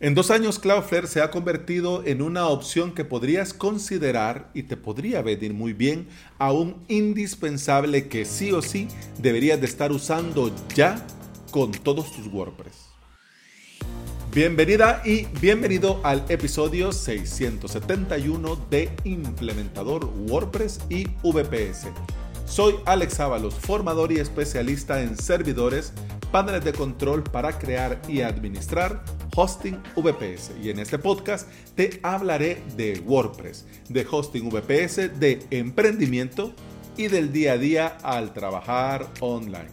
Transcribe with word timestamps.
En 0.00 0.14
dos 0.14 0.30
años 0.30 0.60
Cloudflare 0.60 1.08
se 1.08 1.20
ha 1.20 1.32
convertido 1.32 2.04
en 2.06 2.22
una 2.22 2.46
opción 2.46 2.94
que 2.94 3.04
podrías 3.04 3.52
considerar 3.52 4.48
y 4.54 4.62
te 4.62 4.76
podría 4.76 5.22
venir 5.22 5.54
muy 5.54 5.72
bien 5.72 6.06
a 6.38 6.52
un 6.52 6.84
indispensable 6.86 8.06
que 8.06 8.24
sí 8.24 8.52
o 8.52 8.62
sí 8.62 8.86
deberías 9.18 9.58
de 9.58 9.66
estar 9.66 9.90
usando 9.90 10.54
ya 10.72 11.04
con 11.50 11.72
todos 11.72 12.12
tus 12.12 12.32
WordPress. 12.32 12.90
Bienvenida 14.32 15.02
y 15.04 15.26
bienvenido 15.40 16.00
al 16.04 16.24
episodio 16.28 16.92
671 16.92 18.66
de 18.70 18.92
Implementador 19.02 20.04
WordPress 20.28 20.78
y 20.88 21.08
VPS. 21.24 21.88
Soy 22.46 22.76
Alex 22.86 23.18
Ábalos, 23.18 23.54
formador 23.54 24.12
y 24.12 24.20
especialista 24.20 25.02
en 25.02 25.16
servidores, 25.18 25.92
paneles 26.30 26.64
de 26.64 26.72
control 26.72 27.24
para 27.24 27.58
crear 27.58 28.00
y 28.06 28.20
administrar 28.20 29.02
hosting 29.38 29.80
VPS. 29.94 30.50
Y 30.60 30.70
en 30.70 30.80
este 30.80 30.98
podcast 30.98 31.48
te 31.76 32.00
hablaré 32.02 32.60
de 32.76 33.00
WordPress, 33.06 33.66
de 33.88 34.04
hosting 34.10 34.50
VPS, 34.50 35.20
de 35.20 35.46
emprendimiento 35.52 36.52
y 36.96 37.06
del 37.06 37.32
día 37.32 37.52
a 37.52 37.58
día 37.58 37.86
al 38.02 38.32
trabajar 38.32 39.08
online. 39.20 39.68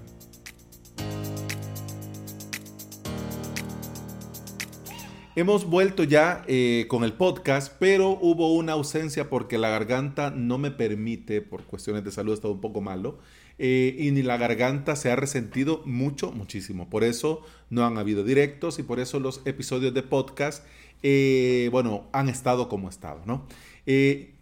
Hemos 5.36 5.66
vuelto 5.66 6.04
ya 6.04 6.44
eh, 6.48 6.86
con 6.88 7.04
el 7.04 7.14
podcast, 7.14 7.74
pero 7.80 8.20
hubo 8.22 8.54
una 8.54 8.74
ausencia 8.74 9.32
porque 9.32 9.58
la 9.58 9.70
garganta 9.70 10.30
no 10.30 10.60
me 10.60 10.70
permite, 10.70 11.42
por 11.42 11.64
cuestiones 11.64 12.04
de 12.04 12.12
salud, 12.12 12.36
estado 12.36 12.54
un 12.54 12.62
poco 12.62 12.82
malo, 12.82 13.18
eh, 13.58 13.96
y 13.98 14.12
ni 14.12 14.22
la 14.22 14.38
garganta 14.38 14.96
se 14.96 15.12
ha 15.12 15.16
resentido 15.16 15.82
mucho, 15.86 16.32
muchísimo. 16.32 16.90
Por 16.90 17.04
eso 17.04 17.42
no 17.70 17.86
han 17.86 17.98
habido 17.98 18.24
directos 18.24 18.80
y 18.80 18.84
por 18.84 19.00
eso 19.00 19.20
los 19.20 19.42
episodios 19.46 19.94
de 19.94 20.04
podcast, 20.04 20.66
eh, 21.04 21.70
bueno, 21.72 22.08
han 22.12 22.30
estado 22.30 22.70
como 22.70 22.90
estado, 22.90 23.22
¿no? 23.26 23.48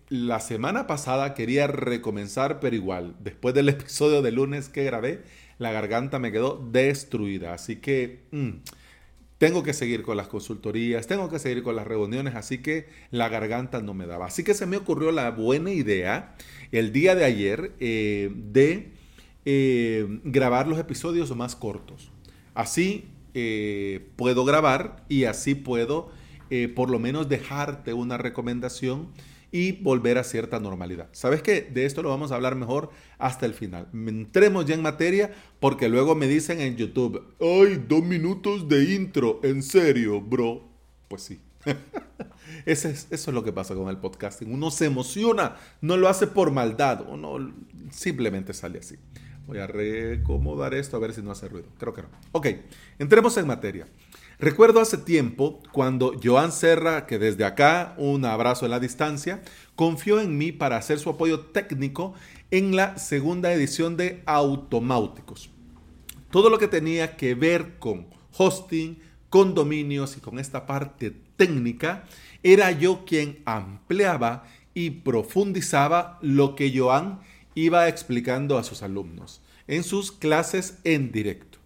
la 0.09 0.39
semana 0.39 0.85
pasada 0.85 1.33
quería 1.33 1.65
recomenzar, 1.65 2.59
pero 2.59 2.75
igual, 2.75 3.15
después 3.19 3.55
del 3.55 3.69
episodio 3.69 4.21
de 4.21 4.31
lunes 4.31 4.69
que 4.69 4.83
grabé, 4.83 5.23
la 5.57 5.71
garganta 5.71 6.19
me 6.19 6.31
quedó 6.31 6.63
destruida. 6.71 7.53
Así 7.53 7.77
que... 7.77 8.23
Mm, 8.31 8.51
tengo 9.43 9.61
que 9.61 9.73
seguir 9.73 10.03
con 10.03 10.15
las 10.15 10.29
consultorías, 10.29 11.05
tengo 11.05 11.29
que 11.29 11.37
seguir 11.37 11.63
con 11.63 11.75
las 11.75 11.85
reuniones, 11.85 12.33
así 12.35 12.59
que 12.59 12.87
la 13.11 13.27
garganta 13.27 13.81
no 13.81 13.93
me 13.93 14.05
daba. 14.05 14.27
Así 14.27 14.45
que 14.45 14.53
se 14.53 14.65
me 14.65 14.77
ocurrió 14.77 15.11
la 15.11 15.31
buena 15.31 15.73
idea 15.73 16.35
el 16.71 16.93
día 16.93 17.13
de 17.13 17.25
ayer 17.25 17.73
eh, 17.81 18.31
de 18.33 18.93
eh, 19.45 20.19
grabar 20.23 20.67
los 20.67 20.79
episodios 20.79 21.35
más 21.35 21.55
cortos. 21.55 22.11
Así 22.53 23.05
eh, 23.33 24.07
puedo 24.15 24.45
grabar 24.45 25.03
y 25.09 25.25
así 25.25 25.55
puedo 25.55 26.11
por 26.75 26.91
lo 26.91 26.99
menos 26.99 27.29
dejarte 27.29 27.93
una 27.93 28.15
recomendación 28.19 29.07
y 29.53 29.71
volver 29.71 30.17
a 30.17 30.23
cierta 30.23 30.59
normalidad. 30.59 31.09
¿Sabes 31.11 31.43
qué? 31.43 31.61
De 31.61 31.85
esto 31.85 32.01
lo 32.01 32.09
vamos 32.09 32.31
a 32.31 32.35
hablar 32.35 32.55
mejor 32.55 32.89
hasta 33.19 33.45
el 33.45 33.53
final. 33.53 33.87
Entremos 33.93 34.65
ya 34.65 34.73
en 34.73 34.81
materia 34.81 35.31
porque 35.59 35.87
luego 35.87 36.15
me 36.15 36.27
dicen 36.27 36.59
en 36.59 36.75
YouTube, 36.75 37.23
¡ay, 37.39 37.85
dos 37.87 38.03
minutos 38.03 38.67
de 38.67 38.95
intro! 38.95 39.39
¿En 39.43 39.61
serio, 39.61 40.19
bro? 40.19 40.67
Pues 41.07 41.21
sí. 41.21 41.39
eso, 42.65 42.87
es, 42.87 43.07
eso 43.11 43.29
es 43.29 43.35
lo 43.35 43.43
que 43.43 43.53
pasa 43.53 43.75
con 43.75 43.89
el 43.89 43.97
podcasting. 43.97 44.51
Uno 44.51 44.71
se 44.71 44.85
emociona, 44.85 45.55
no 45.81 45.97
lo 45.97 46.09
hace 46.09 46.25
por 46.25 46.49
maldad, 46.49 47.05
uno 47.07 47.53
simplemente 47.91 48.55
sale 48.55 48.79
así. 48.79 48.95
Voy 49.45 49.59
a 49.59 49.67
recomodar 49.67 50.73
esto 50.73 50.95
a 50.95 50.99
ver 50.99 51.13
si 51.13 51.21
no 51.21 51.31
hace 51.31 51.49
ruido. 51.49 51.67
Creo 51.77 51.93
que 51.93 52.03
no. 52.03 52.07
Ok, 52.31 52.47
entremos 52.97 53.35
en 53.37 53.47
materia. 53.47 53.87
Recuerdo 54.39 54.79
hace 54.79 54.97
tiempo 54.97 55.61
cuando 55.71 56.13
Joan 56.21 56.51
Serra, 56.51 57.05
que 57.05 57.19
desde 57.19 57.45
acá, 57.45 57.93
un 57.97 58.25
abrazo 58.25 58.65
en 58.65 58.71
la 58.71 58.79
distancia, 58.79 59.41
confió 59.75 60.19
en 60.21 60.37
mí 60.37 60.51
para 60.51 60.77
hacer 60.77 60.99
su 60.99 61.09
apoyo 61.09 61.41
técnico 61.41 62.13
en 62.51 62.75
la 62.75 62.97
segunda 62.97 63.53
edición 63.53 63.95
de 63.95 64.23
Automáuticos. 64.25 65.49
Todo 66.31 66.49
lo 66.49 66.57
que 66.57 66.67
tenía 66.67 67.15
que 67.15 67.35
ver 67.35 67.77
con 67.79 68.07
hosting, 68.35 68.99
con 69.29 69.53
dominios 69.53 70.17
y 70.17 70.19
con 70.19 70.39
esta 70.39 70.65
parte 70.65 71.15
técnica, 71.35 72.05
era 72.43 72.71
yo 72.71 73.05
quien 73.05 73.39
ampliaba 73.45 74.45
y 74.73 74.89
profundizaba 74.89 76.17
lo 76.21 76.55
que 76.55 76.75
Joan 76.75 77.19
iba 77.55 77.87
explicando 77.87 78.57
a 78.57 78.63
sus 78.63 78.81
alumnos 78.81 79.42
en 79.67 79.83
sus 79.83 80.11
clases 80.11 80.77
en 80.83 81.11
directo. 81.11 81.59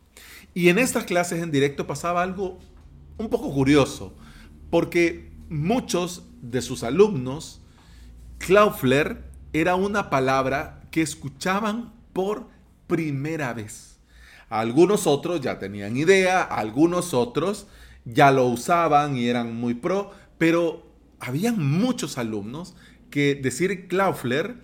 Y 0.53 0.69
en 0.69 0.79
estas 0.79 1.05
clases 1.05 1.41
en 1.41 1.51
directo 1.51 1.87
pasaba 1.87 2.23
algo 2.23 2.59
un 3.17 3.29
poco 3.29 3.53
curioso, 3.53 4.15
porque 4.69 5.31
muchos 5.49 6.23
de 6.41 6.61
sus 6.61 6.83
alumnos, 6.83 7.61
Cloudflare 8.39 9.23
era 9.53 9.75
una 9.75 10.09
palabra 10.09 10.81
que 10.91 11.01
escuchaban 11.01 11.93
por 12.13 12.47
primera 12.87 13.53
vez. 13.53 13.97
Algunos 14.49 15.07
otros 15.07 15.41
ya 15.41 15.59
tenían 15.59 15.97
idea, 15.97 16.41
algunos 16.41 17.13
otros 17.13 17.67
ya 18.05 18.31
lo 18.31 18.45
usaban 18.45 19.17
y 19.17 19.27
eran 19.27 19.55
muy 19.55 19.73
pro, 19.73 20.11
pero 20.37 20.87
habían 21.19 21.59
muchos 21.59 22.17
alumnos 22.17 22.75
que 23.09 23.35
decir 23.35 23.87
Cloudflare 23.87 24.55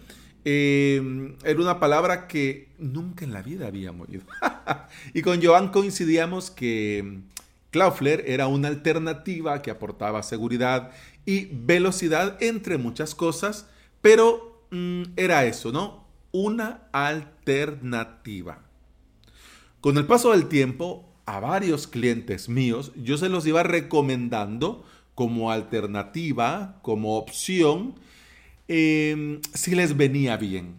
Em, 0.45 1.35
era 1.43 1.61
una 1.61 1.79
palabra 1.79 2.27
que 2.27 2.69
nunca 2.77 3.23
en 3.23 3.31
la 3.31 3.41
vida 3.41 3.67
habíamos 3.67 4.09
oído. 4.09 4.23
y 5.13 5.21
con 5.21 5.41
Joan 5.41 5.69
coincidíamos 5.69 6.51
que 6.51 6.97
em, 6.99 7.23
Cloudflare 7.71 8.31
era 8.31 8.47
una 8.47 8.67
alternativa 8.67 9.61
que 9.61 9.71
aportaba 9.71 10.21
seguridad 10.21 10.91
y 11.25 11.45
velocidad 11.51 12.37
entre 12.41 12.77
muchas 12.77 13.15
cosas, 13.15 13.67
pero 14.01 14.65
mm, 14.71 15.03
era 15.15 15.45
eso, 15.45 15.71
¿no? 15.71 16.05
Una 16.31 16.83
alternativa. 16.91 18.63
Con 19.81 19.97
el 19.97 20.05
paso 20.05 20.31
del 20.31 20.47
tiempo, 20.47 21.09
a 21.25 21.39
varios 21.39 21.87
clientes 21.87 22.49
míos, 22.49 22.91
yo 22.95 23.17
se 23.17 23.29
los 23.29 23.47
iba 23.47 23.63
recomendando 23.63 24.85
como 25.15 25.51
alternativa, 25.51 26.79
como 26.81 27.17
opción, 27.17 27.95
Em, 28.67 29.41
si 29.53 29.75
les 29.75 29.97
venía 29.97 30.37
bien. 30.37 30.75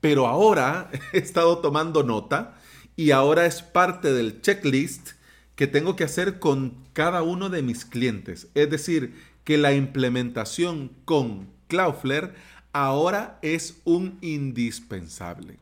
Pero 0.00 0.26
ahora 0.26 0.90
he 1.12 1.18
estado 1.18 1.58
tomando 1.58 2.02
nota 2.02 2.58
y 2.96 3.10
ahora 3.10 3.46
es 3.46 3.62
parte 3.62 4.12
del 4.12 4.40
checklist 4.40 5.10
que 5.54 5.66
tengo 5.66 5.96
que 5.96 6.04
hacer 6.04 6.38
con 6.38 6.74
cada 6.92 7.22
uno 7.22 7.48
de 7.48 7.62
mis 7.62 7.84
clientes. 7.84 8.48
Es 8.54 8.70
decir, 8.70 9.14
que 9.44 9.58
la 9.58 9.74
implementación 9.74 10.92
con 11.04 11.48
Cloudflare 11.68 12.34
ahora 12.72 13.38
es 13.42 13.80
un 13.84 14.18
indispensable. 14.20 15.58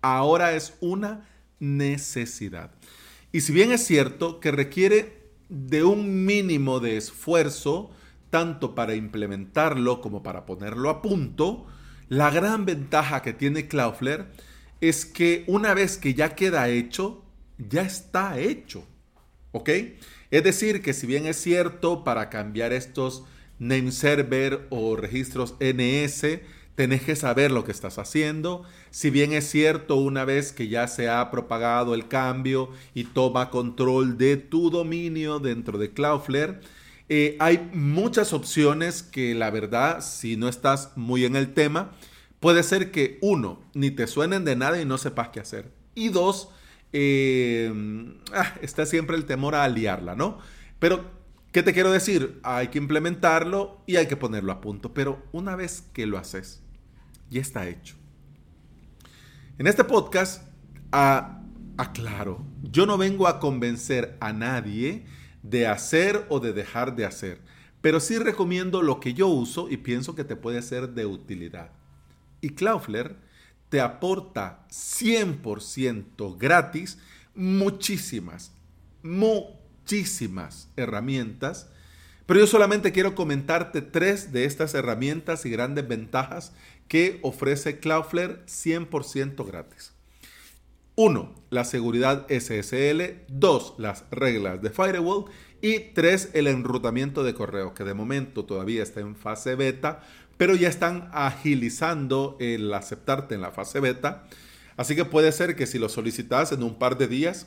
Ahora 0.00 0.54
es 0.54 0.74
una 0.80 1.28
necesidad. 1.60 2.70
Y 3.30 3.42
si 3.42 3.52
bien 3.52 3.72
es 3.72 3.84
cierto 3.84 4.40
que 4.40 4.50
requiere 4.50 5.18
de 5.48 5.84
un 5.84 6.24
mínimo 6.24 6.80
de 6.80 6.96
esfuerzo, 6.96 7.90
tanto 8.30 8.74
para 8.74 8.94
implementarlo 8.94 10.00
como 10.00 10.22
para 10.22 10.46
ponerlo 10.46 10.90
a 10.90 11.02
punto, 11.02 11.66
la 12.08 12.30
gran 12.30 12.64
ventaja 12.64 13.22
que 13.22 13.32
tiene 13.32 13.68
Cloudflare 13.68 14.26
es 14.80 15.04
que 15.04 15.44
una 15.46 15.74
vez 15.74 15.98
que 15.98 16.14
ya 16.14 16.34
queda 16.34 16.68
hecho, 16.68 17.24
ya 17.58 17.82
está 17.82 18.38
hecho. 18.38 18.84
¿Ok? 19.52 19.70
Es 20.30 20.44
decir, 20.44 20.82
que 20.82 20.92
si 20.92 21.06
bien 21.06 21.26
es 21.26 21.36
cierto, 21.36 22.04
para 22.04 22.28
cambiar 22.30 22.72
estos 22.72 23.24
name 23.58 23.92
server 23.92 24.66
o 24.70 24.94
registros 24.94 25.56
NS, 25.60 26.40
tenés 26.74 27.02
que 27.02 27.16
saber 27.16 27.50
lo 27.50 27.64
que 27.64 27.72
estás 27.72 27.98
haciendo. 27.98 28.62
Si 28.90 29.10
bien 29.10 29.32
es 29.32 29.50
cierto, 29.50 29.96
una 29.96 30.24
vez 30.24 30.52
que 30.52 30.68
ya 30.68 30.86
se 30.86 31.08
ha 31.08 31.30
propagado 31.30 31.94
el 31.94 32.06
cambio 32.06 32.70
y 32.94 33.04
toma 33.04 33.50
control 33.50 34.16
de 34.16 34.36
tu 34.36 34.70
dominio 34.70 35.40
dentro 35.40 35.76
de 35.78 35.92
Cloudflare, 35.92 36.60
eh, 37.08 37.36
hay 37.40 37.70
muchas 37.72 38.32
opciones 38.32 39.02
que 39.02 39.34
la 39.34 39.50
verdad, 39.50 40.02
si 40.02 40.36
no 40.36 40.48
estás 40.48 40.92
muy 40.96 41.24
en 41.24 41.36
el 41.36 41.54
tema, 41.54 41.92
puede 42.38 42.62
ser 42.62 42.90
que 42.90 43.18
uno, 43.22 43.62
ni 43.74 43.90
te 43.90 44.06
suenen 44.06 44.44
de 44.44 44.56
nada 44.56 44.80
y 44.80 44.84
no 44.84 44.98
sepas 44.98 45.30
qué 45.30 45.40
hacer. 45.40 45.72
Y 45.94 46.10
dos, 46.10 46.50
eh, 46.92 47.72
ah, 48.34 48.54
está 48.60 48.84
siempre 48.84 49.16
el 49.16 49.24
temor 49.24 49.54
a 49.54 49.66
liarla, 49.68 50.14
¿no? 50.14 50.38
Pero, 50.78 51.10
¿qué 51.50 51.62
te 51.62 51.72
quiero 51.72 51.90
decir? 51.90 52.40
Hay 52.42 52.68
que 52.68 52.78
implementarlo 52.78 53.82
y 53.86 53.96
hay 53.96 54.06
que 54.06 54.16
ponerlo 54.16 54.52
a 54.52 54.60
punto. 54.60 54.92
Pero 54.92 55.22
una 55.32 55.56
vez 55.56 55.84
que 55.94 56.06
lo 56.06 56.18
haces, 56.18 56.62
ya 57.30 57.40
está 57.40 57.68
hecho. 57.68 57.96
En 59.56 59.66
este 59.66 59.82
podcast, 59.82 60.42
aclaro, 60.90 62.44
yo 62.62 62.86
no 62.86 62.98
vengo 62.98 63.26
a 63.26 63.40
convencer 63.40 64.16
a 64.20 64.32
nadie 64.32 65.04
de 65.42 65.66
hacer 65.66 66.26
o 66.28 66.40
de 66.40 66.52
dejar 66.52 66.96
de 66.96 67.04
hacer. 67.04 67.40
Pero 67.80 68.00
sí 68.00 68.18
recomiendo 68.18 68.82
lo 68.82 69.00
que 69.00 69.14
yo 69.14 69.28
uso 69.28 69.68
y 69.70 69.76
pienso 69.76 70.14
que 70.14 70.24
te 70.24 70.36
puede 70.36 70.62
ser 70.62 70.90
de 70.90 71.06
utilidad. 71.06 71.70
Y 72.40 72.50
Cloudflare 72.50 73.16
te 73.68 73.80
aporta 73.80 74.66
100% 74.70 76.38
gratis 76.38 76.98
muchísimas, 77.34 78.52
muchísimas 79.02 80.68
herramientas, 80.76 81.68
pero 82.26 82.40
yo 82.40 82.46
solamente 82.46 82.92
quiero 82.92 83.14
comentarte 83.14 83.80
tres 83.80 84.32
de 84.32 84.44
estas 84.44 84.74
herramientas 84.74 85.46
y 85.46 85.50
grandes 85.50 85.86
ventajas 85.86 86.52
que 86.88 87.20
ofrece 87.22 87.78
Cloudflare 87.78 88.44
100% 88.46 89.46
gratis. 89.46 89.92
1. 90.98 91.32
La 91.50 91.64
seguridad 91.64 92.26
SSL. 92.28 93.24
2. 93.28 93.74
Las 93.78 94.04
reglas 94.10 94.60
de 94.60 94.70
Firewall. 94.70 95.26
Y 95.62 95.78
3. 95.94 96.30
El 96.34 96.48
enrutamiento 96.48 97.22
de 97.22 97.34
correo, 97.34 97.72
que 97.72 97.84
de 97.84 97.94
momento 97.94 98.44
todavía 98.44 98.82
está 98.82 98.98
en 98.98 99.14
fase 99.14 99.54
beta, 99.54 100.02
pero 100.38 100.56
ya 100.56 100.68
están 100.68 101.08
agilizando 101.12 102.36
el 102.40 102.74
aceptarte 102.74 103.36
en 103.36 103.42
la 103.42 103.52
fase 103.52 103.78
beta. 103.78 104.24
Así 104.76 104.96
que 104.96 105.04
puede 105.04 105.30
ser 105.30 105.54
que 105.54 105.68
si 105.68 105.78
lo 105.78 105.88
solicitas 105.88 106.50
en 106.50 106.64
un 106.64 106.80
par 106.80 106.98
de 106.98 107.06
días, 107.06 107.46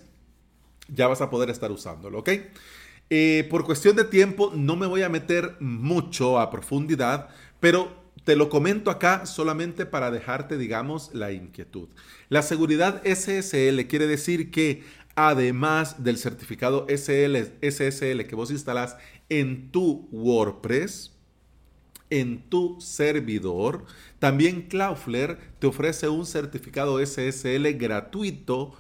ya 0.87 1.07
vas 1.07 1.19
a 1.19 1.29
poder 1.29 1.49
estar 1.49 1.71
usándolo, 1.71 2.19
¿ok? 2.19 2.29
Eh, 3.09 3.45
por 3.49 3.65
cuestión 3.65 3.97
de 3.97 4.05
tiempo, 4.05 4.53
no 4.55 4.77
me 4.77 4.87
voy 4.87 5.01
a 5.01 5.09
meter 5.09 5.57
mucho 5.59 6.39
a 6.39 6.49
profundidad, 6.49 7.27
pero 7.59 8.00
te 8.23 8.35
lo 8.35 8.49
comento 8.49 8.91
acá 8.91 9.25
solamente 9.25 9.85
para 9.85 10.11
dejarte, 10.11 10.57
digamos, 10.57 11.13
la 11.13 11.31
inquietud. 11.31 11.89
La 12.29 12.41
seguridad 12.41 13.01
SSL 13.03 13.87
quiere 13.87 14.07
decir 14.07 14.51
que 14.51 14.83
además 15.15 16.03
del 16.03 16.17
certificado 16.17 16.85
SSL 16.87 18.25
que 18.27 18.35
vos 18.35 18.51
instalás 18.51 18.97
en 19.29 19.71
tu 19.71 20.07
WordPress, 20.11 21.11
en 22.09 22.49
tu 22.49 22.79
servidor, 22.79 23.85
también 24.19 24.63
Cloudflare 24.63 25.37
te 25.59 25.67
ofrece 25.67 26.09
un 26.09 26.25
certificado 26.25 27.03
SSL 27.03 27.73
gratuito 27.77 28.73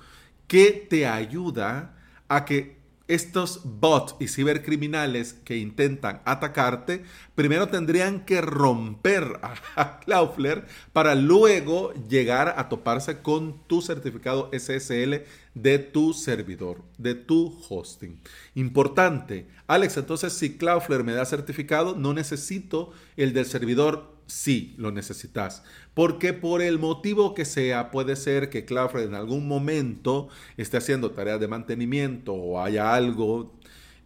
que 0.47 0.85
te 0.89 1.07
ayuda 1.07 1.97
a 2.27 2.45
que 2.45 2.80
estos 3.13 3.61
bots 3.65 4.15
y 4.21 4.29
cibercriminales 4.29 5.33
que 5.33 5.57
intentan 5.57 6.21
atacarte, 6.23 7.03
primero 7.35 7.67
tendrían 7.67 8.23
que 8.23 8.39
romper 8.39 9.39
a 9.75 9.99
Cloudflare 9.99 10.63
para 10.93 11.15
luego 11.15 11.93
llegar 12.07 12.55
a 12.57 12.69
toparse 12.69 13.21
con 13.21 13.61
tu 13.67 13.81
certificado 13.81 14.49
SSL 14.53 15.25
de 15.53 15.79
tu 15.79 16.13
servidor, 16.13 16.81
de 16.97 17.15
tu 17.15 17.61
hosting. 17.69 18.21
Importante, 18.55 19.47
Alex, 19.67 19.97
entonces 19.97 20.31
si 20.31 20.57
Cloudflare 20.57 21.03
me 21.03 21.13
da 21.13 21.25
certificado, 21.25 21.95
no 21.95 22.13
necesito 22.13 22.91
el 23.17 23.33
del 23.33 23.45
servidor 23.45 24.10
sí 24.31 24.73
lo 24.77 24.91
necesitas. 24.91 25.63
Porque 25.93 26.33
por 26.33 26.61
el 26.61 26.79
motivo 26.79 27.33
que 27.33 27.45
sea, 27.45 27.91
puede 27.91 28.15
ser 28.15 28.49
que 28.49 28.65
Cloudflare 28.65 29.05
en 29.05 29.15
algún 29.15 29.47
momento 29.47 30.29
esté 30.57 30.77
haciendo 30.77 31.11
tareas 31.11 31.39
de 31.39 31.47
mantenimiento 31.47 32.33
o 32.33 32.61
haya 32.61 32.93
algo 32.93 33.53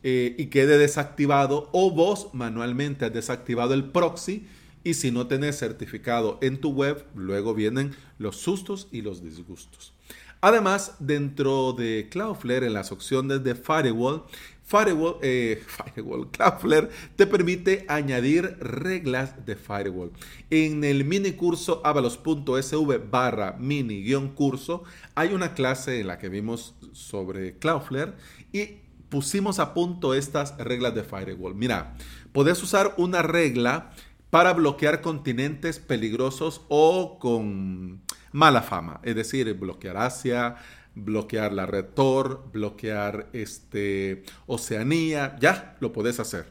eh, 0.03 0.35
y 0.37 0.47
quede 0.47 0.77
desactivado 0.77 1.69
o 1.71 1.91
vos 1.91 2.29
manualmente 2.33 3.05
has 3.05 3.13
desactivado 3.13 3.73
el 3.73 3.85
proxy 3.85 4.47
y 4.83 4.93
si 4.93 5.11
no 5.11 5.27
tenés 5.27 5.57
certificado 5.57 6.37
en 6.41 6.61
tu 6.61 6.71
web, 6.71 7.05
luego 7.15 7.53
vienen 7.53 7.95
los 8.19 8.37
sustos 8.37 8.87
y 8.91 9.01
los 9.01 9.23
disgustos. 9.23 9.93
Además, 10.41 10.97
dentro 10.99 11.73
de 11.73 12.07
Cloudflare, 12.11 12.67
en 12.67 12.73
las 12.73 12.91
opciones 12.91 13.43
de 13.43 13.55
Firewall, 13.55 14.25
Firewall, 14.65 15.17
eh, 15.21 15.63
Firewall, 15.93 16.31
Cloudflare 16.31 16.89
te 17.15 17.27
permite 17.27 17.85
añadir 17.87 18.57
reglas 18.59 19.45
de 19.45 19.55
Firewall. 19.55 20.11
En 20.49 20.83
el 20.83 21.05
mini 21.05 21.33
curso 21.33 21.81
avalos.sv 21.83 22.99
barra 23.09 23.55
mini 23.59 24.03
guion 24.03 24.29
curso 24.29 24.83
hay 25.13 25.33
una 25.33 25.53
clase 25.53 25.99
en 25.99 26.07
la 26.07 26.17
que 26.17 26.29
vimos 26.29 26.73
sobre 26.93 27.57
Cloudflare 27.59 28.13
y 28.51 28.79
pusimos 29.09 29.59
a 29.59 29.73
punto 29.73 30.15
estas 30.15 30.57
reglas 30.57 30.95
de 30.95 31.03
Firewall. 31.03 31.53
Mira, 31.53 31.95
puedes 32.31 32.61
usar 32.63 32.95
una 32.97 33.21
regla 33.21 33.91
para 34.31 34.53
bloquear 34.53 35.01
continentes 35.01 35.79
peligrosos 35.79 36.61
o 36.67 37.19
con 37.19 38.01
mala 38.31 38.61
fama, 38.63 38.99
es 39.03 39.15
decir, 39.15 39.53
bloquear 39.53 39.95
Asia, 39.95 40.57
bloquear 40.95 41.53
la 41.53 41.65
red 41.65 41.85
Tor, 41.93 42.49
bloquear 42.51 43.29
este, 43.33 44.23
Oceanía, 44.47 45.35
ya 45.39 45.75
lo 45.79 45.91
puedes 45.91 46.19
hacer. 46.19 46.45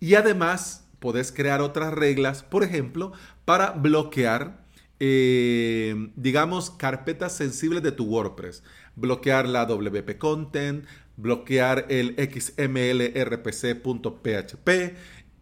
Y 0.00 0.14
además 0.14 0.86
puedes 0.98 1.32
crear 1.32 1.60
otras 1.60 1.92
reglas, 1.92 2.42
por 2.42 2.64
ejemplo, 2.64 3.12
para 3.44 3.70
bloquear, 3.72 4.64
eh, 5.00 6.10
digamos, 6.16 6.70
carpetas 6.70 7.36
sensibles 7.36 7.82
de 7.82 7.92
tu 7.92 8.04
WordPress. 8.06 8.62
Bloquear 8.96 9.48
la 9.48 9.66
WP 9.66 10.18
Content, 10.18 10.86
bloquear 11.16 11.86
el 11.90 12.14
xmlrpc.php 12.16 13.08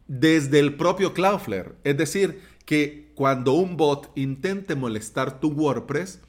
desde 0.08 0.58
el 0.58 0.76
propio 0.76 1.14
Cloudflare. 1.14 1.72
Es 1.84 1.96
decir, 1.96 2.40
que 2.64 3.10
cuando 3.14 3.52
un 3.52 3.76
bot 3.76 4.10
intente 4.16 4.74
molestar 4.74 5.40
tu 5.40 5.50
WordPress, 5.50 6.20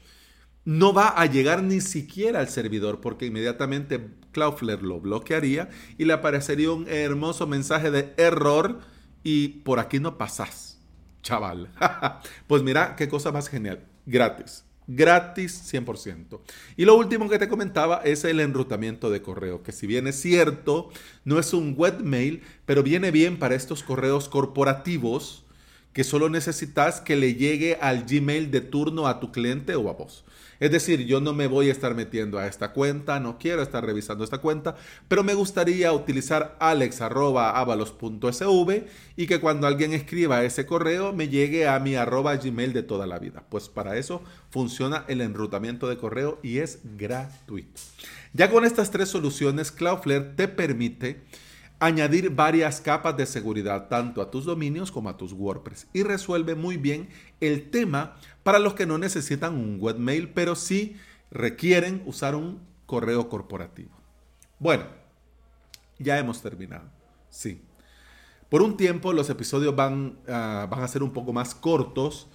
no 0.64 0.92
va 0.92 1.08
a 1.08 1.26
llegar 1.26 1.62
ni 1.62 1.80
siquiera 1.80 2.40
al 2.40 2.48
servidor 2.48 3.00
porque 3.00 3.26
inmediatamente 3.26 4.08
Cloudflare 4.32 4.82
lo 4.82 5.00
bloquearía 5.00 5.68
y 5.98 6.04
le 6.04 6.12
aparecería 6.12 6.70
un 6.70 6.88
hermoso 6.88 7.46
mensaje 7.46 7.90
de 7.90 8.14
error 8.16 8.80
y 9.22 9.48
por 9.48 9.78
aquí 9.78 10.00
no 10.00 10.18
pasas, 10.18 10.80
chaval. 11.22 11.70
pues 12.46 12.62
mira, 12.62 12.96
qué 12.96 13.08
cosa 13.08 13.32
más 13.32 13.48
genial, 13.48 13.84
gratis. 14.06 14.64
Gratis 14.86 15.72
100%. 15.72 16.40
Y 16.76 16.84
lo 16.84 16.94
último 16.96 17.30
que 17.30 17.38
te 17.38 17.48
comentaba 17.48 18.02
es 18.04 18.22
el 18.24 18.38
enrutamiento 18.38 19.08
de 19.08 19.22
correo, 19.22 19.62
que 19.62 19.72
si 19.72 19.86
bien 19.86 20.06
es 20.06 20.20
cierto, 20.20 20.90
no 21.24 21.38
es 21.38 21.54
un 21.54 21.74
webmail, 21.74 22.42
pero 22.66 22.82
viene 22.82 23.10
bien 23.10 23.38
para 23.38 23.54
estos 23.54 23.82
correos 23.82 24.28
corporativos 24.28 25.43
que 25.94 26.04
solo 26.04 26.28
necesitas 26.28 27.00
que 27.00 27.16
le 27.16 27.36
llegue 27.36 27.78
al 27.80 28.04
Gmail 28.04 28.50
de 28.50 28.60
turno 28.60 29.06
a 29.06 29.20
tu 29.20 29.32
cliente 29.32 29.76
o 29.76 29.88
a 29.88 29.94
vos. 29.94 30.24
Es 30.60 30.70
decir, 30.70 31.06
yo 31.06 31.20
no 31.20 31.32
me 31.32 31.46
voy 31.46 31.68
a 31.68 31.72
estar 31.72 31.94
metiendo 31.94 32.38
a 32.38 32.46
esta 32.46 32.72
cuenta, 32.72 33.18
no 33.20 33.38
quiero 33.38 33.62
estar 33.62 33.84
revisando 33.84 34.24
esta 34.24 34.38
cuenta, 34.38 34.76
pero 35.08 35.24
me 35.24 35.34
gustaría 35.34 35.92
utilizar 35.92 36.56
alex.avalos.sv 36.60 38.86
y 39.16 39.26
que 39.26 39.40
cuando 39.40 39.66
alguien 39.66 39.92
escriba 39.92 40.44
ese 40.44 40.64
correo 40.66 41.12
me 41.12 41.28
llegue 41.28 41.68
a 41.68 41.78
mi 41.80 41.96
arroba 41.96 42.36
gmail 42.36 42.72
de 42.72 42.82
toda 42.82 43.06
la 43.06 43.18
vida. 43.18 43.44
Pues 43.48 43.68
para 43.68 43.96
eso 43.96 44.22
funciona 44.50 45.04
el 45.08 45.20
enrutamiento 45.20 45.88
de 45.88 45.98
correo 45.98 46.38
y 46.42 46.58
es 46.58 46.80
gratuito. 46.96 47.80
Ya 48.32 48.50
con 48.50 48.64
estas 48.64 48.90
tres 48.90 49.08
soluciones, 49.08 49.70
Cloudflare 49.70 50.32
te 50.34 50.48
permite 50.48 51.22
añadir 51.78 52.30
varias 52.30 52.80
capas 52.80 53.16
de 53.16 53.26
seguridad 53.26 53.88
tanto 53.88 54.22
a 54.22 54.30
tus 54.30 54.44
dominios 54.44 54.90
como 54.90 55.08
a 55.08 55.16
tus 55.16 55.32
WordPress 55.32 55.88
y 55.92 56.02
resuelve 56.02 56.54
muy 56.54 56.76
bien 56.76 57.08
el 57.40 57.70
tema 57.70 58.16
para 58.42 58.58
los 58.58 58.74
que 58.74 58.86
no 58.86 58.98
necesitan 58.98 59.54
un 59.54 59.78
webmail, 59.80 60.30
pero 60.30 60.54
sí 60.54 60.96
requieren 61.30 62.02
usar 62.06 62.34
un 62.34 62.60
correo 62.86 63.28
corporativo. 63.28 63.90
Bueno, 64.58 64.84
ya 65.98 66.18
hemos 66.18 66.40
terminado. 66.40 66.88
Sí. 67.28 67.60
Por 68.48 68.62
un 68.62 68.76
tiempo 68.76 69.12
los 69.12 69.30
episodios 69.30 69.74
van, 69.74 70.18
ah, 70.28 70.66
van 70.70 70.82
a 70.82 70.88
ser 70.88 71.02
un 71.02 71.12
poco 71.12 71.32
más 71.32 71.54
cortos 71.54 72.28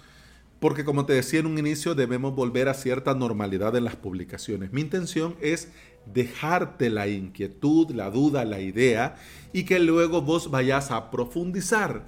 porque 0.60 0.84
como 0.84 1.06
te 1.06 1.14
decía 1.14 1.40
en 1.40 1.46
un 1.46 1.58
inicio 1.58 1.94
debemos 1.94 2.34
volver 2.34 2.68
a 2.68 2.74
cierta 2.74 3.14
normalidad 3.14 3.74
en 3.76 3.84
las 3.84 3.96
publicaciones. 3.96 4.72
Mi 4.72 4.82
intención 4.82 5.34
es 5.40 5.68
dejarte 6.06 6.90
la 6.90 7.08
inquietud, 7.08 7.90
la 7.90 8.10
duda, 8.10 8.44
la 8.44 8.60
idea 8.60 9.16
y 9.52 9.64
que 9.64 9.80
luego 9.80 10.22
vos 10.22 10.50
vayas 10.50 10.90
a 10.90 11.10
profundizar 11.10 12.04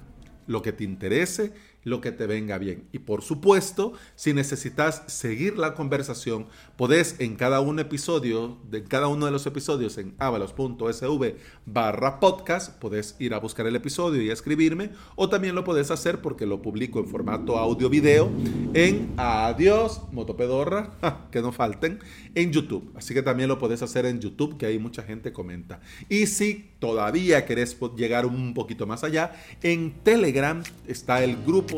lo 0.47 0.61
que 0.61 0.71
te 0.71 0.83
interese 0.83 1.53
lo 1.83 2.01
que 2.01 2.11
te 2.11 2.27
venga 2.27 2.57
bien. 2.57 2.87
Y 2.91 2.99
por 2.99 3.21
supuesto, 3.21 3.93
si 4.15 4.33
necesitas 4.33 5.03
seguir 5.07 5.57
la 5.57 5.73
conversación, 5.73 6.47
podés 6.77 7.19
en 7.19 7.35
cada 7.35 7.59
un 7.61 7.79
episodio, 7.79 8.57
de 8.69 8.83
cada 8.83 9.07
uno 9.07 9.25
de 9.25 9.31
los 9.31 9.45
episodios 9.45 9.97
en 9.97 10.15
avalos.sv 10.19 11.35
barra 11.65 12.19
podcast, 12.19 12.79
podés 12.79 13.15
ir 13.19 13.33
a 13.33 13.39
buscar 13.39 13.67
el 13.67 13.75
episodio 13.75 14.21
y 14.21 14.29
escribirme, 14.29 14.91
o 15.15 15.29
también 15.29 15.55
lo 15.55 15.63
podés 15.63 15.91
hacer 15.91 16.21
porque 16.21 16.45
lo 16.45 16.61
publico 16.61 16.99
en 16.99 17.07
formato 17.07 17.57
audio-video 17.57 18.29
en 18.73 19.13
Adiós, 19.17 20.01
Motopedorra, 20.11 20.91
que 21.31 21.41
no 21.41 21.51
falten, 21.51 21.99
en 22.35 22.51
YouTube. 22.51 22.91
Así 22.95 23.13
que 23.13 23.21
también 23.21 23.49
lo 23.49 23.59
podés 23.59 23.81
hacer 23.81 24.05
en 24.05 24.19
YouTube, 24.19 24.57
que 24.57 24.65
ahí 24.65 24.79
mucha 24.79 25.03
gente 25.03 25.31
comenta. 25.31 25.81
Y 26.09 26.27
si 26.27 26.71
todavía 26.79 27.45
querés 27.45 27.77
llegar 27.95 28.25
un 28.25 28.53
poquito 28.53 28.85
más 28.85 29.03
allá, 29.03 29.33
en 29.61 29.93
Telegram 30.03 30.61
está 30.87 31.23
el 31.23 31.37
grupo 31.43 31.72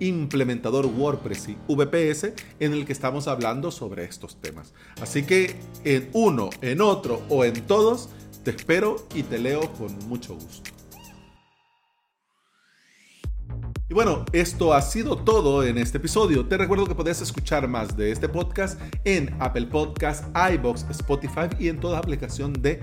implementador 0.00 0.86
WordPress 0.86 1.48
y 1.50 1.56
VPS 1.68 2.32
en 2.60 2.72
el 2.72 2.84
que 2.84 2.92
estamos 2.92 3.28
hablando 3.28 3.70
sobre 3.70 4.04
estos 4.04 4.40
temas. 4.40 4.74
Así 5.00 5.22
que 5.22 5.56
en 5.84 6.10
uno, 6.12 6.50
en 6.60 6.80
otro 6.80 7.22
o 7.28 7.44
en 7.44 7.62
todos, 7.66 8.08
te 8.42 8.50
espero 8.50 9.06
y 9.14 9.22
te 9.22 9.38
leo 9.38 9.72
con 9.74 9.96
mucho 10.08 10.34
gusto. 10.34 10.70
Y 13.88 13.94
bueno, 13.94 14.24
esto 14.32 14.72
ha 14.72 14.80
sido 14.80 15.18
todo 15.18 15.62
en 15.64 15.76
este 15.76 15.98
episodio. 15.98 16.46
Te 16.46 16.56
recuerdo 16.56 16.86
que 16.86 16.94
puedes 16.94 17.20
escuchar 17.20 17.68
más 17.68 17.94
de 17.94 18.10
este 18.10 18.26
podcast 18.26 18.80
en 19.04 19.36
Apple 19.38 19.66
Podcasts, 19.66 20.26
iBox, 20.54 20.86
Spotify 20.88 21.48
y 21.58 21.68
en 21.68 21.78
toda 21.78 21.98
aplicación 21.98 22.54
de 22.54 22.80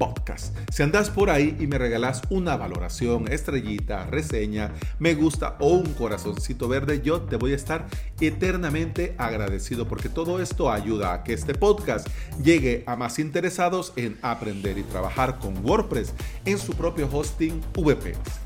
podcast. 0.00 0.56
Si 0.72 0.82
andas 0.82 1.10
por 1.10 1.28
ahí 1.28 1.54
y 1.60 1.66
me 1.66 1.76
regalas 1.76 2.22
una 2.30 2.56
valoración, 2.56 3.30
estrellita, 3.30 4.06
reseña, 4.06 4.72
me 4.98 5.14
gusta 5.14 5.56
o 5.60 5.74
un 5.74 5.92
corazoncito 5.92 6.68
verde, 6.68 7.02
yo 7.02 7.20
te 7.20 7.36
voy 7.36 7.52
a 7.52 7.56
estar 7.56 7.86
eternamente 8.18 9.14
agradecido 9.18 9.86
porque 9.86 10.08
todo 10.08 10.40
esto 10.40 10.72
ayuda 10.72 11.12
a 11.12 11.22
que 11.22 11.34
este 11.34 11.54
podcast 11.54 12.08
llegue 12.42 12.82
a 12.86 12.96
más 12.96 13.18
interesados 13.18 13.92
en 13.96 14.18
aprender 14.22 14.78
y 14.78 14.84
trabajar 14.84 15.38
con 15.38 15.62
WordPress 15.64 16.14
en 16.46 16.58
su 16.58 16.72
propio 16.72 17.06
hosting 17.12 17.60
VPS. 17.74 18.40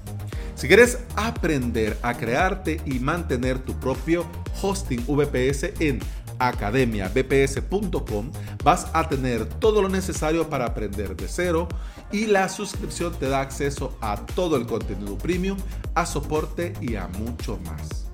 Si 0.57 0.67
quieres 0.67 0.99
aprender 1.15 1.97
a 2.03 2.15
crearte 2.15 2.81
y 2.85 2.99
mantener 2.99 3.59
tu 3.61 3.79
propio 3.79 4.27
hosting 4.61 5.05
VPS 5.07 5.81
en 5.81 6.01
academiabps.com 6.39 8.31
vas 8.63 8.87
a 8.93 9.09
tener 9.09 9.47
todo 9.47 9.83
lo 9.83 9.89
necesario 9.89 10.49
para 10.49 10.67
aprender 10.67 11.17
de 11.17 11.29
cero 11.29 11.69
y 12.13 12.27
la 12.27 12.49
suscripción 12.49 13.15
te 13.15 13.29
da 13.29 13.41
acceso 13.41 13.97
a 14.01 14.17
todo 14.17 14.57
el 14.57 14.67
contenido 14.67 15.17
premium, 15.19 15.59
a 15.95 16.07
soporte 16.07 16.73
y 16.81 16.97
a 16.97 17.09
mucho 17.09 17.59
más. 17.67 18.07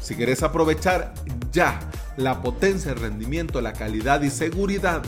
Si 0.00 0.14
quieres 0.14 0.42
aprovechar 0.42 1.12
ya 1.52 1.78
la 2.16 2.40
potencia, 2.40 2.92
el 2.92 2.98
rendimiento, 2.98 3.60
la 3.60 3.72
calidad 3.72 4.22
y 4.22 4.30
seguridad 4.30 5.02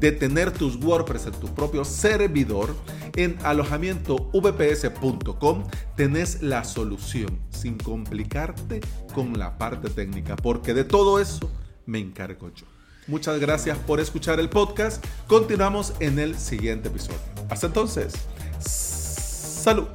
de 0.00 0.12
tener 0.12 0.50
tus 0.50 0.76
WordPress 0.76 1.26
en 1.26 1.32
tu 1.32 1.54
propio 1.54 1.84
servidor, 1.84 2.74
en 3.16 3.38
alojamiento 3.44 4.16
vps.com 4.32 5.64
tenés 5.96 6.42
la 6.42 6.64
solución 6.64 7.38
sin 7.50 7.78
complicarte 7.78 8.80
con 9.14 9.38
la 9.38 9.56
parte 9.58 9.88
técnica, 9.90 10.36
porque 10.36 10.74
de 10.74 10.84
todo 10.84 11.18
eso 11.18 11.50
me 11.86 11.98
encargo 11.98 12.52
yo. 12.54 12.66
Muchas 13.06 13.38
gracias 13.38 13.78
por 13.78 14.00
escuchar 14.00 14.40
el 14.40 14.50
podcast. 14.50 15.04
Continuamos 15.28 15.94
en 16.00 16.18
el 16.18 16.36
siguiente 16.36 16.88
episodio. 16.88 17.18
Hasta 17.48 17.68
entonces. 17.68 18.14
Salud. 18.58 19.86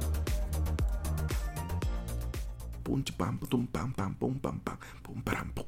Punch 2.82 3.12
pam 3.12 3.38
pum 3.38 3.66
pam 3.66 3.92
pam 3.92 4.14
pum 4.14 4.38
pam 4.38 4.60
pam 4.60 4.78
pum 5.02 5.22
pam 5.22 5.52
pum 5.52 5.66